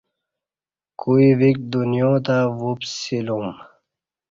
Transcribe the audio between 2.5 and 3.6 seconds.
ووپسیلوم